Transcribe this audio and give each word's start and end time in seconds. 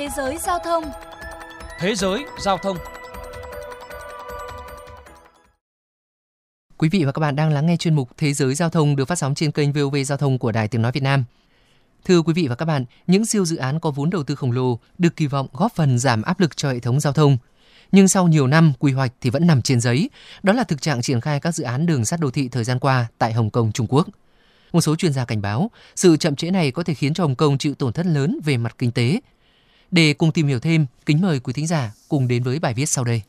Thế 0.00 0.08
giới 0.16 0.38
giao 0.38 0.58
thông 0.64 0.84
Thế 1.78 1.94
giới 1.94 2.24
giao 2.38 2.58
thông 2.58 2.76
Quý 6.78 6.88
vị 6.88 7.04
và 7.04 7.12
các 7.12 7.20
bạn 7.20 7.36
đang 7.36 7.50
lắng 7.50 7.66
nghe 7.66 7.76
chuyên 7.76 7.94
mục 7.94 8.08
Thế 8.16 8.32
giới 8.32 8.54
giao 8.54 8.70
thông 8.70 8.96
được 8.96 9.04
phát 9.04 9.18
sóng 9.18 9.34
trên 9.34 9.50
kênh 9.50 9.72
VOV 9.72 9.96
Giao 10.06 10.18
thông 10.18 10.38
của 10.38 10.52
Đài 10.52 10.68
Tiếng 10.68 10.82
Nói 10.82 10.92
Việt 10.92 11.02
Nam. 11.02 11.24
Thưa 12.04 12.22
quý 12.22 12.32
vị 12.32 12.46
và 12.48 12.54
các 12.54 12.64
bạn, 12.64 12.84
những 13.06 13.26
siêu 13.26 13.44
dự 13.44 13.56
án 13.56 13.80
có 13.80 13.90
vốn 13.90 14.10
đầu 14.10 14.22
tư 14.22 14.34
khổng 14.34 14.52
lồ 14.52 14.78
được 14.98 15.16
kỳ 15.16 15.26
vọng 15.26 15.46
góp 15.52 15.74
phần 15.74 15.98
giảm 15.98 16.22
áp 16.22 16.40
lực 16.40 16.56
cho 16.56 16.72
hệ 16.72 16.80
thống 16.80 17.00
giao 17.00 17.12
thông. 17.12 17.38
Nhưng 17.92 18.08
sau 18.08 18.28
nhiều 18.28 18.46
năm 18.46 18.72
quy 18.78 18.92
hoạch 18.92 19.12
thì 19.20 19.30
vẫn 19.30 19.46
nằm 19.46 19.62
trên 19.62 19.80
giấy. 19.80 20.10
Đó 20.42 20.52
là 20.52 20.64
thực 20.64 20.82
trạng 20.82 21.02
triển 21.02 21.20
khai 21.20 21.40
các 21.40 21.54
dự 21.54 21.64
án 21.64 21.86
đường 21.86 22.04
sắt 22.04 22.20
đô 22.20 22.30
thị 22.30 22.48
thời 22.48 22.64
gian 22.64 22.78
qua 22.78 23.06
tại 23.18 23.32
Hồng 23.32 23.50
Kông, 23.50 23.72
Trung 23.72 23.86
Quốc. 23.90 24.08
Một 24.72 24.80
số 24.80 24.96
chuyên 24.96 25.12
gia 25.12 25.24
cảnh 25.24 25.42
báo, 25.42 25.70
sự 25.96 26.16
chậm 26.16 26.36
trễ 26.36 26.50
này 26.50 26.70
có 26.70 26.82
thể 26.82 26.94
khiến 26.94 27.14
cho 27.14 27.24
Hồng 27.24 27.36
Kông 27.36 27.58
chịu 27.58 27.74
tổn 27.74 27.92
thất 27.92 28.06
lớn 28.06 28.38
về 28.44 28.56
mặt 28.56 28.74
kinh 28.78 28.92
tế. 28.92 29.20
Để 29.90 30.12
cùng 30.12 30.32
tìm 30.32 30.46
hiểu 30.46 30.60
thêm, 30.60 30.86
kính 31.06 31.20
mời 31.20 31.40
quý 31.40 31.52
thính 31.52 31.66
giả 31.66 31.92
cùng 32.08 32.28
đến 32.28 32.42
với 32.42 32.58
bài 32.58 32.74
viết 32.74 32.86
sau 32.86 33.04
đây. 33.04 33.22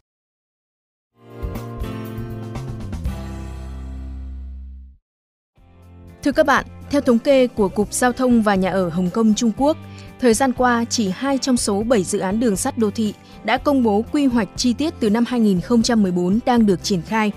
Thưa 6.23 6.31
các 6.31 6.45
bạn, 6.45 6.65
theo 6.89 7.01
thống 7.01 7.19
kê 7.19 7.47
của 7.47 7.69
Cục 7.69 7.93
Giao 7.93 8.11
thông 8.11 8.41
và 8.41 8.55
Nhà 8.55 8.71
ở 8.71 8.89
Hồng 8.89 9.09
Kông 9.09 9.33
Trung 9.35 9.51
Quốc, 9.57 9.77
thời 10.19 10.33
gian 10.33 10.53
qua 10.53 10.85
chỉ 10.89 11.09
2 11.09 11.37
trong 11.37 11.57
số 11.57 11.83
7 11.83 12.03
dự 12.03 12.19
án 12.19 12.39
đường 12.39 12.55
sắt 12.55 12.77
đô 12.77 12.91
thị 12.91 13.13
đã 13.43 13.57
công 13.57 13.83
bố 13.83 14.05
quy 14.11 14.25
hoạch 14.25 14.49
chi 14.55 14.73
tiết 14.73 14.93
từ 14.99 15.09
năm 15.09 15.25
2014 15.27 16.39
đang 16.45 16.65
được 16.65 16.83
triển 16.83 17.01
khai. 17.01 17.31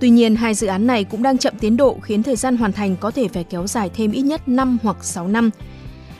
Tuy 0.00 0.10
nhiên, 0.10 0.36
hai 0.36 0.54
dự 0.54 0.66
án 0.66 0.86
này 0.86 1.04
cũng 1.04 1.22
đang 1.22 1.38
chậm 1.38 1.54
tiến 1.60 1.76
độ 1.76 1.98
khiến 2.02 2.22
thời 2.22 2.36
gian 2.36 2.56
hoàn 2.56 2.72
thành 2.72 2.96
có 2.96 3.10
thể 3.10 3.28
phải 3.28 3.44
kéo 3.44 3.66
dài 3.66 3.90
thêm 3.94 4.12
ít 4.12 4.22
nhất 4.22 4.48
5 4.48 4.78
hoặc 4.82 5.04
6 5.04 5.28
năm. 5.28 5.50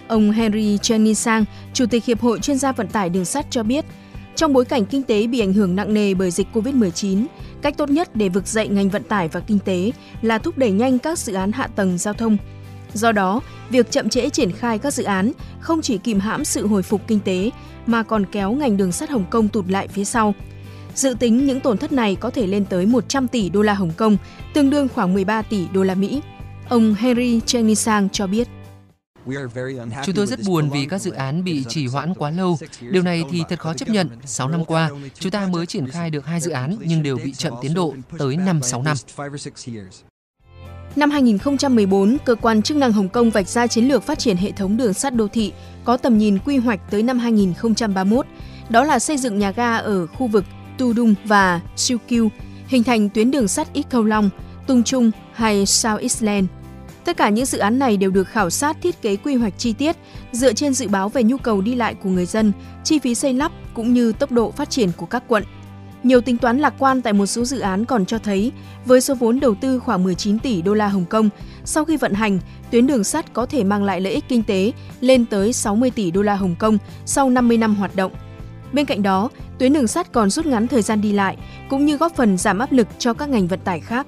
Ông 0.08 0.30
Henry 0.30 0.76
Jenny 0.76 1.14
Sang, 1.14 1.44
Chủ 1.72 1.86
tịch 1.86 2.04
Hiệp 2.04 2.20
hội 2.20 2.38
chuyên 2.38 2.58
gia 2.58 2.72
vận 2.72 2.88
tải 2.88 3.10
đường 3.10 3.24
sắt 3.24 3.46
cho 3.50 3.62
biết, 3.62 3.84
trong 4.37 4.52
bối 4.52 4.65
cảnh 4.65 4.84
kinh 4.84 5.02
tế 5.02 5.26
bị 5.26 5.40
ảnh 5.40 5.52
hưởng 5.52 5.76
nặng 5.76 5.95
nề 5.95 6.15
bởi 6.15 6.30
dịch 6.30 6.46
COVID-19, 6.52 7.26
cách 7.62 7.76
tốt 7.76 7.90
nhất 7.90 8.16
để 8.16 8.29
vực 8.29 8.46
dậy 8.46 8.68
ngành 8.68 8.88
vận 8.88 9.02
tải 9.02 9.29
và 9.29 9.40
kinh 9.40 9.59
tế 9.59 9.90
là 10.23 10.38
thúc 10.38 10.59
đẩy 10.59 10.70
nhanh 10.70 10.98
các 10.98 11.18
dự 11.18 11.34
án 11.34 11.52
hạ 11.52 11.66
tầng 11.66 11.98
giao 11.98 12.14
thông. 12.14 12.37
Do 12.95 13.12
đó, 13.12 13.40
việc 13.70 13.90
chậm 13.90 14.09
trễ 14.09 14.30
triển 14.30 14.52
khai 14.52 14.79
các 14.79 14.95
dự 14.95 15.04
án 15.04 15.32
không 15.60 15.82
chỉ 15.82 15.98
kìm 15.98 16.20
hãm 16.20 16.45
sự 16.45 16.66
hồi 16.66 16.82
phục 16.82 17.01
kinh 17.07 17.20
tế 17.20 17.51
mà 17.86 18.02
còn 18.02 18.24
kéo 18.32 18.52
ngành 18.52 18.76
đường 18.76 18.92
sắt 18.92 19.10
Hồng 19.10 19.24
Kông 19.30 19.48
tụt 19.48 19.68
lại 19.68 19.88
phía 19.88 20.04
sau. 20.04 20.34
Dự 20.95 21.14
tính 21.18 21.46
những 21.46 21.60
tổn 21.60 21.79
thất 21.79 21.92
này 21.92 22.16
có 22.16 22.30
thể 22.30 22.46
lên 22.46 22.64
tới 22.64 22.86
100 22.86 23.29
tỷ 23.29 23.48
đô 23.48 23.62
la 23.62 23.74
Hồng 23.74 23.92
Kông, 23.96 24.16
tương 24.54 24.70
đương 24.70 24.88
khoảng 24.95 25.14
13 25.14 25.42
tỷ 25.42 25.66
đô 25.73 25.82
la 25.82 25.95
Mỹ. 25.95 26.20
Ông 26.68 26.95
Henry 26.95 27.40
Chenisang 27.40 28.09
cho 28.09 28.26
biết. 28.26 28.48
Chúng 30.04 30.14
tôi 30.14 30.26
rất 30.26 30.40
buồn 30.46 30.70
vì 30.70 30.86
các 30.86 31.00
dự 31.00 31.10
án 31.10 31.44
bị 31.44 31.64
trì 31.68 31.86
hoãn 31.86 32.14
quá 32.14 32.30
lâu. 32.30 32.58
Điều 32.80 33.02
này 33.02 33.24
thì 33.30 33.42
thật 33.48 33.58
khó 33.58 33.74
chấp 33.74 33.88
nhận. 33.88 34.08
6 34.24 34.48
năm 34.48 34.64
qua, 34.64 34.90
chúng 35.18 35.32
ta 35.32 35.46
mới 35.46 35.66
triển 35.66 35.88
khai 35.88 36.10
được 36.10 36.26
hai 36.26 36.40
dự 36.40 36.50
án 36.50 36.76
nhưng 36.80 37.02
đều 37.02 37.16
bị 37.16 37.32
chậm 37.32 37.52
tiến 37.62 37.74
độ 37.74 37.95
tới 38.18 38.36
5-6 38.36 38.82
năm. 38.82 38.96
Năm 40.96 41.10
2014, 41.10 42.16
cơ 42.24 42.34
quan 42.34 42.62
chức 42.62 42.76
năng 42.76 42.92
Hồng 42.92 43.08
Kông 43.08 43.30
vạch 43.30 43.48
ra 43.48 43.66
chiến 43.66 43.88
lược 43.88 44.02
phát 44.02 44.18
triển 44.18 44.36
hệ 44.36 44.52
thống 44.52 44.76
đường 44.76 44.95
sắt 44.95 45.14
đô 45.14 45.28
thị 45.28 45.52
có 45.84 45.96
tầm 45.96 46.18
nhìn 46.18 46.38
quy 46.45 46.56
hoạch 46.56 46.90
tới 46.90 47.02
năm 47.02 47.18
2031. 47.18 48.26
Đó 48.68 48.84
là 48.84 48.98
xây 48.98 49.16
dựng 49.16 49.38
nhà 49.38 49.50
ga 49.50 49.76
ở 49.76 50.06
khu 50.06 50.26
vực 50.26 50.45
Tu 50.78 50.95
Dung 50.95 51.14
và 51.24 51.60
Siêu 51.76 51.98
Kiu, 52.08 52.28
hình 52.66 52.84
thành 52.84 53.08
tuyến 53.08 53.30
đường 53.30 53.48
sắt 53.48 53.72
Ít 53.72 53.86
Khâu 53.90 54.04
Long, 54.04 54.30
Tung 54.66 54.82
Trung 54.82 55.10
hay 55.32 55.66
South 55.66 56.00
Eastland. 56.00 56.48
Tất 57.05 57.16
cả 57.16 57.29
những 57.29 57.47
dự 57.47 57.59
án 57.59 57.79
này 57.79 57.97
đều 57.97 58.10
được 58.10 58.29
khảo 58.29 58.51
sát 58.51 58.77
thiết 58.83 59.02
kế 59.02 59.16
quy 59.16 59.35
hoạch 59.35 59.59
chi 59.59 59.73
tiết 59.73 59.97
dựa 60.33 60.52
trên 60.52 60.74
dự 60.74 60.88
báo 60.88 61.09
về 61.09 61.23
nhu 61.23 61.37
cầu 61.37 61.60
đi 61.60 61.74
lại 61.74 61.95
của 61.95 62.09
người 62.09 62.27
dân, 62.27 62.52
chi 62.85 62.99
phí 62.99 63.15
xây 63.15 63.35
lắp 63.35 63.52
cũng 63.74 63.93
như 63.93 64.12
tốc 64.12 64.33
độ 64.33 64.50
phát 64.50 64.71
triển 64.71 64.91
của 64.97 65.06
các 65.06 65.22
quận. 65.28 65.44
Nhiều 66.03 66.21
tính 66.21 66.38
toán 66.38 66.59
lạc 66.59 66.75
quan 66.78 67.03
tại 67.03 67.12
một 67.12 67.27
số 67.27 67.44
dự 67.44 67.59
án 67.60 67.84
còn 67.84 68.06
cho 68.06 68.19
thấy, 68.19 68.53
với 68.87 69.00
số 69.00 69.14
vốn 69.14 69.41
đầu 69.41 69.54
tư 69.54 69.78
khoảng 69.78 70.04
19 70.04 70.38
tỷ 70.38 70.62
đô 70.62 70.75
la 70.75 70.88
Hồng 70.88 71.04
Kông, 71.04 71.28
sau 71.64 71.84
khi 71.84 71.97
vận 71.97 72.14
hành, 72.14 72.38
tuyến 72.70 72.87
đường 72.87 73.04
sắt 73.04 73.32
có 73.32 73.47
thể 73.47 73.64
mang 73.64 73.84
lại 73.84 74.00
lợi 74.00 74.12
ích 74.12 74.25
kinh 74.28 74.43
tế 74.43 74.72
lên 75.00 75.26
tới 75.26 75.53
60 75.53 75.91
tỷ 75.91 76.10
đô 76.10 76.22
la 76.22 76.34
Hồng 76.34 76.54
Kông 76.59 76.78
sau 77.04 77.31
50 77.31 77.56
năm 77.56 77.75
hoạt 77.75 77.97
động. 77.97 78.12
Bên 78.72 78.87
cạnh 78.87 79.03
đó, 79.03 79.31
tuyến 79.59 79.72
đường 79.72 79.87
sắt 79.87 80.12
còn 80.12 80.31
rút 80.31 80.47
ngắn 80.47 80.69
thời 80.69 80.82
gian 80.82 81.00
đi 81.00 81.12
lại, 81.12 81.37
cũng 81.70 81.87
như 81.87 81.97
góp 81.97 82.16
phần 82.16 82.38
giảm 82.38 82.59
áp 82.59 82.72
lực 82.72 82.88
cho 82.98 83.14
các 83.14 83.28
ngành 83.28 83.47
vận 83.47 83.60
tải 83.60 83.81
khác. 83.81 84.06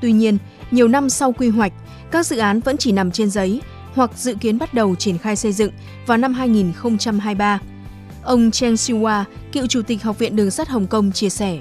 Tuy 0.00 0.12
nhiên, 0.12 0.38
nhiều 0.70 0.88
năm 0.88 1.10
sau 1.10 1.32
quy 1.32 1.48
hoạch, 1.48 1.72
các 2.10 2.26
dự 2.26 2.38
án 2.38 2.60
vẫn 2.60 2.76
chỉ 2.76 2.92
nằm 2.92 3.10
trên 3.10 3.30
giấy 3.30 3.60
hoặc 3.94 4.10
dự 4.16 4.34
kiến 4.40 4.58
bắt 4.58 4.74
đầu 4.74 4.94
triển 4.94 5.18
khai 5.18 5.36
xây 5.36 5.52
dựng 5.52 5.72
vào 6.06 6.18
năm 6.18 6.34
2023. 6.34 7.58
Ông 8.22 8.50
Cheng 8.50 8.74
Siwa, 8.74 9.24
cựu 9.52 9.66
chủ 9.66 9.82
tịch 9.82 10.02
Học 10.02 10.18
viện 10.18 10.36
Đường 10.36 10.50
sắt 10.50 10.68
Hồng 10.68 10.86
Kông 10.86 11.12
chia 11.12 11.28
sẻ. 11.28 11.58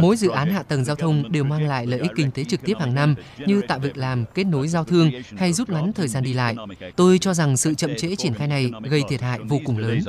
Mỗi 0.00 0.16
dự 0.16 0.28
án 0.28 0.50
hạ 0.50 0.62
tầng 0.62 0.84
giao 0.84 0.96
thông 0.96 1.32
đều 1.32 1.44
mang 1.44 1.68
lại 1.68 1.86
lợi 1.86 2.00
ích 2.00 2.10
kinh 2.16 2.30
tế 2.30 2.44
trực 2.44 2.60
tiếp 2.64 2.74
hàng 2.80 2.94
năm 2.94 3.14
như 3.46 3.62
tạo 3.68 3.78
việc 3.78 3.96
làm, 3.96 4.24
kết 4.34 4.44
nối 4.44 4.68
giao 4.68 4.84
thương 4.84 5.10
hay 5.36 5.52
rút 5.52 5.68
ngắn 5.68 5.92
thời 5.92 6.08
gian 6.08 6.22
đi 6.22 6.32
lại. 6.32 6.56
Tôi 6.96 7.18
cho 7.18 7.34
rằng 7.34 7.56
sự 7.56 7.74
chậm 7.74 7.90
trễ 7.96 8.16
triển 8.16 8.34
khai 8.34 8.48
này 8.48 8.70
gây 8.82 9.02
thiệt 9.08 9.20
hại 9.20 9.38
vô 9.48 9.60
cùng 9.64 9.78
lớn. 9.78 10.00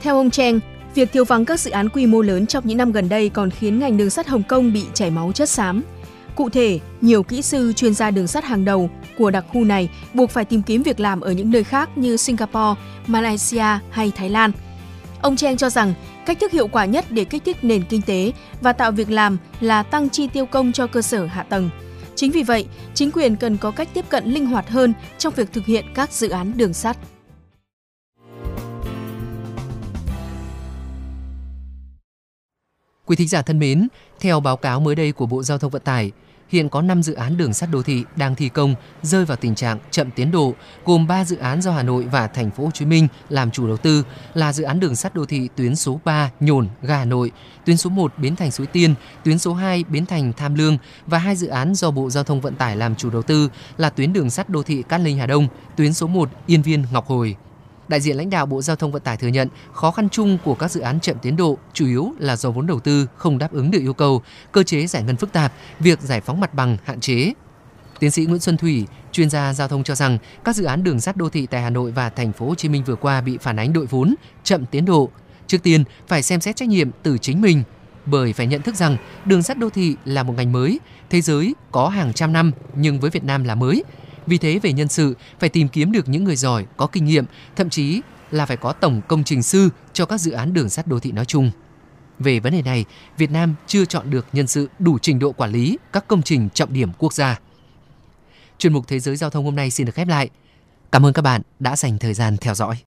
Theo 0.00 0.16
ông 0.16 0.30
Cheng, 0.30 0.60
việc 0.98 1.12
thiếu 1.12 1.24
vắng 1.24 1.44
các 1.44 1.60
dự 1.60 1.70
án 1.70 1.88
quy 1.88 2.06
mô 2.06 2.22
lớn 2.22 2.46
trong 2.46 2.66
những 2.66 2.78
năm 2.78 2.92
gần 2.92 3.08
đây 3.08 3.28
còn 3.28 3.50
khiến 3.50 3.78
ngành 3.78 3.96
đường 3.96 4.10
sắt 4.10 4.26
Hồng 4.26 4.42
Kông 4.42 4.72
bị 4.72 4.84
chảy 4.94 5.10
máu 5.10 5.32
chất 5.32 5.48
xám. 5.48 5.82
Cụ 6.34 6.48
thể, 6.50 6.80
nhiều 7.00 7.22
kỹ 7.22 7.42
sư 7.42 7.72
chuyên 7.72 7.94
gia 7.94 8.10
đường 8.10 8.26
sắt 8.26 8.44
hàng 8.44 8.64
đầu 8.64 8.90
của 9.18 9.30
đặc 9.30 9.44
khu 9.52 9.64
này 9.64 9.90
buộc 10.14 10.30
phải 10.30 10.44
tìm 10.44 10.62
kiếm 10.62 10.82
việc 10.82 11.00
làm 11.00 11.20
ở 11.20 11.32
những 11.32 11.50
nơi 11.50 11.64
khác 11.64 11.98
như 11.98 12.16
Singapore, 12.16 12.80
Malaysia 13.06 13.78
hay 13.90 14.12
Thái 14.16 14.30
Lan. 14.30 14.52
Ông 15.22 15.36
Cheng 15.36 15.56
cho 15.56 15.70
rằng 15.70 15.94
cách 16.26 16.38
thức 16.40 16.52
hiệu 16.52 16.68
quả 16.68 16.84
nhất 16.84 17.04
để 17.10 17.24
kích 17.24 17.44
thích 17.44 17.56
nền 17.62 17.82
kinh 17.88 18.02
tế 18.02 18.32
và 18.60 18.72
tạo 18.72 18.92
việc 18.92 19.10
làm 19.10 19.36
là 19.60 19.82
tăng 19.82 20.10
chi 20.10 20.28
tiêu 20.32 20.46
công 20.46 20.72
cho 20.72 20.86
cơ 20.86 21.02
sở 21.02 21.26
hạ 21.26 21.42
tầng. 21.42 21.70
Chính 22.14 22.30
vì 22.30 22.42
vậy, 22.42 22.66
chính 22.94 23.10
quyền 23.10 23.36
cần 23.36 23.56
có 23.56 23.70
cách 23.70 23.88
tiếp 23.94 24.04
cận 24.08 24.24
linh 24.26 24.46
hoạt 24.46 24.68
hơn 24.68 24.92
trong 25.18 25.34
việc 25.36 25.52
thực 25.52 25.66
hiện 25.66 25.84
các 25.94 26.12
dự 26.12 26.28
án 26.28 26.52
đường 26.56 26.72
sắt. 26.72 26.96
Quý 33.08 33.16
thính 33.16 33.28
giả 33.28 33.42
thân 33.42 33.58
mến, 33.58 33.88
theo 34.20 34.40
báo 34.40 34.56
cáo 34.56 34.80
mới 34.80 34.94
đây 34.94 35.12
của 35.12 35.26
Bộ 35.26 35.42
Giao 35.42 35.58
thông 35.58 35.70
Vận 35.70 35.82
tải, 35.82 36.12
hiện 36.48 36.68
có 36.68 36.82
5 36.82 37.02
dự 37.02 37.14
án 37.14 37.36
đường 37.36 37.54
sắt 37.54 37.70
đô 37.70 37.82
thị 37.82 38.04
đang 38.16 38.34
thi 38.34 38.48
công 38.48 38.74
rơi 39.02 39.24
vào 39.24 39.36
tình 39.36 39.54
trạng 39.54 39.78
chậm 39.90 40.10
tiến 40.10 40.30
độ, 40.30 40.54
gồm 40.84 41.06
3 41.06 41.24
dự 41.24 41.36
án 41.36 41.62
do 41.62 41.72
Hà 41.72 41.82
Nội 41.82 42.04
và 42.04 42.26
Thành 42.26 42.50
phố 42.50 42.64
Hồ 42.64 42.70
Chí 42.70 42.84
Minh 42.84 43.08
làm 43.28 43.50
chủ 43.50 43.66
đầu 43.66 43.76
tư 43.76 44.04
là 44.34 44.52
dự 44.52 44.64
án 44.64 44.80
đường 44.80 44.96
sắt 44.96 45.14
đô 45.14 45.24
thị 45.24 45.48
tuyến 45.56 45.76
số 45.76 46.00
3 46.04 46.30
Nhổn 46.40 46.68
ga 46.82 46.96
Hà 46.98 47.04
Nội, 47.04 47.30
tuyến 47.64 47.76
số 47.76 47.90
1 47.90 48.12
Bến 48.18 48.36
Thành 48.36 48.50
Suối 48.50 48.66
Tiên, 48.66 48.94
tuyến 49.24 49.38
số 49.38 49.54
2 49.54 49.84
Bến 49.84 50.06
Thành 50.06 50.32
Tham 50.32 50.54
Lương 50.54 50.78
và 51.06 51.18
hai 51.18 51.36
dự 51.36 51.46
án 51.46 51.74
do 51.74 51.90
Bộ 51.90 52.10
Giao 52.10 52.24
thông 52.24 52.40
Vận 52.40 52.54
tải 52.54 52.76
làm 52.76 52.94
chủ 52.94 53.10
đầu 53.10 53.22
tư 53.22 53.50
là 53.76 53.90
tuyến 53.90 54.12
đường 54.12 54.30
sắt 54.30 54.48
đô 54.48 54.62
thị 54.62 54.82
Cát 54.88 55.00
Linh 55.00 55.18
Hà 55.18 55.26
Đông, 55.26 55.48
tuyến 55.76 55.94
số 55.94 56.06
1 56.06 56.30
Yên 56.46 56.62
Viên 56.62 56.84
Ngọc 56.92 57.06
Hồi. 57.06 57.36
Đại 57.88 58.00
diện 58.00 58.16
lãnh 58.16 58.30
đạo 58.30 58.46
Bộ 58.46 58.62
Giao 58.62 58.76
thông 58.76 58.92
Vận 58.92 59.02
tải 59.02 59.16
thừa 59.16 59.28
nhận 59.28 59.48
khó 59.72 59.90
khăn 59.90 60.08
chung 60.08 60.38
của 60.44 60.54
các 60.54 60.70
dự 60.70 60.80
án 60.80 61.00
chậm 61.00 61.16
tiến 61.22 61.36
độ 61.36 61.58
chủ 61.72 61.86
yếu 61.86 62.12
là 62.18 62.36
do 62.36 62.50
vốn 62.50 62.66
đầu 62.66 62.80
tư 62.80 63.06
không 63.16 63.38
đáp 63.38 63.52
ứng 63.52 63.70
được 63.70 63.80
yêu 63.80 63.92
cầu, 63.92 64.22
cơ 64.52 64.62
chế 64.62 64.86
giải 64.86 65.02
ngân 65.02 65.16
phức 65.16 65.32
tạp, 65.32 65.52
việc 65.80 66.00
giải 66.00 66.20
phóng 66.20 66.40
mặt 66.40 66.54
bằng 66.54 66.76
hạn 66.84 67.00
chế. 67.00 67.32
Tiến 67.98 68.10
sĩ 68.10 68.24
Nguyễn 68.24 68.40
Xuân 68.40 68.56
Thủy, 68.56 68.86
chuyên 69.12 69.30
gia 69.30 69.52
giao 69.52 69.68
thông 69.68 69.84
cho 69.84 69.94
rằng 69.94 70.18
các 70.44 70.56
dự 70.56 70.64
án 70.64 70.84
đường 70.84 71.00
sắt 71.00 71.16
đô 71.16 71.28
thị 71.28 71.46
tại 71.46 71.62
Hà 71.62 71.70
Nội 71.70 71.90
và 71.90 72.10
thành 72.10 72.32
phố 72.32 72.48
Hồ 72.48 72.54
Chí 72.54 72.68
Minh 72.68 72.84
vừa 72.84 72.96
qua 72.96 73.20
bị 73.20 73.38
phản 73.38 73.58
ánh 73.58 73.72
đội 73.72 73.86
vốn, 73.86 74.14
chậm 74.44 74.66
tiến 74.66 74.84
độ. 74.84 75.10
Trước 75.46 75.62
tiên 75.62 75.84
phải 76.08 76.22
xem 76.22 76.40
xét 76.40 76.56
trách 76.56 76.68
nhiệm 76.68 76.90
từ 77.02 77.18
chính 77.18 77.40
mình, 77.40 77.62
bởi 78.06 78.32
phải 78.32 78.46
nhận 78.46 78.62
thức 78.62 78.74
rằng 78.74 78.96
đường 79.24 79.42
sắt 79.42 79.58
đô 79.58 79.70
thị 79.70 79.96
là 80.04 80.22
một 80.22 80.34
ngành 80.36 80.52
mới, 80.52 80.80
thế 81.10 81.20
giới 81.20 81.54
có 81.72 81.88
hàng 81.88 82.12
trăm 82.12 82.32
năm 82.32 82.52
nhưng 82.74 83.00
với 83.00 83.10
Việt 83.10 83.24
Nam 83.24 83.44
là 83.44 83.54
mới, 83.54 83.84
vì 84.28 84.38
thế 84.38 84.58
về 84.58 84.72
nhân 84.72 84.88
sự 84.88 85.16
phải 85.38 85.48
tìm 85.48 85.68
kiếm 85.68 85.92
được 85.92 86.08
những 86.08 86.24
người 86.24 86.36
giỏi, 86.36 86.66
có 86.76 86.86
kinh 86.86 87.04
nghiệm, 87.04 87.24
thậm 87.56 87.70
chí 87.70 88.00
là 88.30 88.46
phải 88.46 88.56
có 88.56 88.72
tổng 88.72 89.00
công 89.08 89.24
trình 89.24 89.42
sư 89.42 89.68
cho 89.92 90.06
các 90.06 90.18
dự 90.18 90.30
án 90.30 90.54
đường 90.54 90.68
sắt 90.68 90.86
đô 90.86 91.00
thị 91.00 91.12
nói 91.12 91.24
chung. 91.24 91.50
Về 92.18 92.40
vấn 92.40 92.52
đề 92.52 92.62
này, 92.62 92.84
Việt 93.18 93.30
Nam 93.30 93.54
chưa 93.66 93.84
chọn 93.84 94.10
được 94.10 94.26
nhân 94.32 94.46
sự 94.46 94.68
đủ 94.78 94.98
trình 94.98 95.18
độ 95.18 95.32
quản 95.32 95.50
lý 95.50 95.78
các 95.92 96.08
công 96.08 96.22
trình 96.22 96.48
trọng 96.54 96.72
điểm 96.72 96.90
quốc 96.98 97.12
gia. 97.12 97.38
Chuyên 98.58 98.72
mục 98.72 98.88
Thế 98.88 98.98
giới 98.98 99.16
Giao 99.16 99.30
thông 99.30 99.44
hôm 99.44 99.56
nay 99.56 99.70
xin 99.70 99.86
được 99.86 99.94
khép 99.94 100.08
lại. 100.08 100.30
Cảm 100.92 101.06
ơn 101.06 101.12
các 101.12 101.22
bạn 101.22 101.42
đã 101.58 101.76
dành 101.76 101.98
thời 101.98 102.14
gian 102.14 102.36
theo 102.36 102.54
dõi. 102.54 102.76